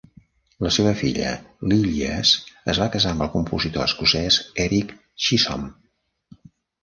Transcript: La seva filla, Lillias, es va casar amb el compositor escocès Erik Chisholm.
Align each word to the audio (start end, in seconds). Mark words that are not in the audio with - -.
La 0.65 0.69
seva 0.75 0.91
filla, 1.01 1.33
Lillias, 1.73 2.31
es 2.73 2.79
va 2.83 2.87
casar 2.95 3.13
amb 3.15 3.25
el 3.27 3.31
compositor 3.35 3.85
escocès 3.89 4.39
Erik 4.65 4.95
Chisholm. 5.27 5.69